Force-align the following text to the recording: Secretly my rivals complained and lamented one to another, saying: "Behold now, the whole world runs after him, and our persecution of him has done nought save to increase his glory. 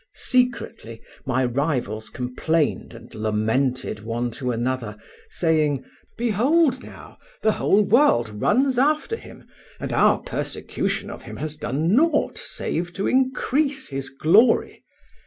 Secretly 0.15 0.99
my 1.27 1.45
rivals 1.45 2.09
complained 2.09 2.95
and 2.95 3.13
lamented 3.13 3.99
one 3.99 4.31
to 4.31 4.49
another, 4.51 4.97
saying: 5.29 5.85
"Behold 6.17 6.83
now, 6.83 7.19
the 7.43 7.51
whole 7.51 7.83
world 7.83 8.29
runs 8.41 8.79
after 8.79 9.15
him, 9.15 9.47
and 9.79 9.93
our 9.93 10.17
persecution 10.17 11.11
of 11.11 11.21
him 11.25 11.35
has 11.37 11.55
done 11.55 11.95
nought 11.95 12.39
save 12.39 12.91
to 12.93 13.05
increase 13.07 13.89
his 13.89 14.09
glory. 14.09 14.83